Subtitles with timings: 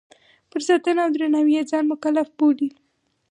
[0.49, 2.69] پر ساتنه او درناوي یې ځان مکلف بولي.